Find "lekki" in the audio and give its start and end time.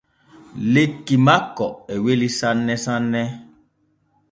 0.73-1.15